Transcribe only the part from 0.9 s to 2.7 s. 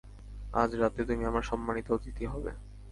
তুমি আমার সম্মানিত অতিথি হবে।